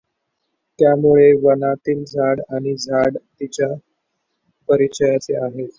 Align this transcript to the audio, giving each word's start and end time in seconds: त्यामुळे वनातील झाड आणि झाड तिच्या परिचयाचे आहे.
त्यामुळे 0.79 1.31
वनातील 1.43 2.03
झाड 2.05 2.41
आणि 2.49 2.75
झाड 2.77 3.17
तिच्या 3.39 3.73
परिचयाचे 4.69 5.35
आहे. 5.37 5.67